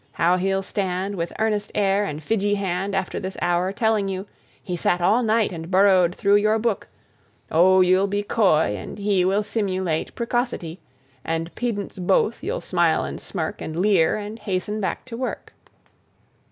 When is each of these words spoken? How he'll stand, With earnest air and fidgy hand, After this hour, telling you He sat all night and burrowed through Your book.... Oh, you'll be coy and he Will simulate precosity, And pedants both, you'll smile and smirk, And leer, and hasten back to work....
How 0.13 0.37
he'll 0.37 0.63
stand, 0.63 1.13
With 1.15 1.31
earnest 1.37 1.71
air 1.75 2.05
and 2.05 2.23
fidgy 2.23 2.55
hand, 2.55 2.95
After 2.95 3.19
this 3.19 3.37
hour, 3.39 3.71
telling 3.71 4.07
you 4.07 4.25
He 4.63 4.75
sat 4.75 4.99
all 4.99 5.21
night 5.21 5.51
and 5.51 5.69
burrowed 5.69 6.15
through 6.15 6.37
Your 6.37 6.57
book.... 6.57 6.87
Oh, 7.51 7.81
you'll 7.81 8.07
be 8.07 8.23
coy 8.23 8.75
and 8.75 8.97
he 8.97 9.23
Will 9.23 9.43
simulate 9.43 10.15
precosity, 10.15 10.79
And 11.23 11.53
pedants 11.53 11.99
both, 11.99 12.41
you'll 12.43 12.61
smile 12.61 13.03
and 13.03 13.21
smirk, 13.21 13.61
And 13.61 13.79
leer, 13.79 14.15
and 14.17 14.39
hasten 14.39 14.81
back 14.81 15.05
to 15.05 15.15
work.... 15.15 15.53